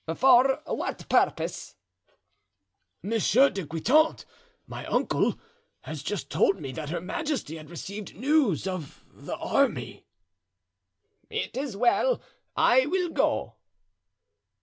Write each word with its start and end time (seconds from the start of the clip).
"For 0.15 0.63
what 0.65 1.07
purpose?" 1.09 1.75
"Monsieur 3.03 3.51
de 3.51 3.67
Guitant, 3.67 4.25
my 4.65 4.83
uncle, 4.87 5.39
has 5.81 6.01
just 6.01 6.31
told 6.31 6.59
me 6.59 6.71
that 6.71 6.89
her 6.89 6.99
majesty 6.99 7.57
had 7.57 7.69
received 7.69 8.15
news 8.17 8.65
of 8.65 9.05
the 9.11 9.37
army." 9.37 10.07
"It 11.29 11.55
is 11.55 11.77
well; 11.77 12.19
I 12.55 12.87
will 12.87 13.09
go." 13.09 13.57